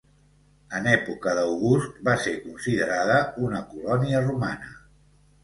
En 0.77 0.87
època 0.93 1.33
d'August 1.39 1.99
va 2.07 2.15
ser 2.23 2.33
considerada 2.47 3.19
una 3.49 3.61
colònia 3.75 4.25
romana. 4.27 4.75